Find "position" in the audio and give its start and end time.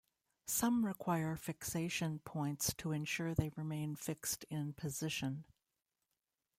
4.73-5.45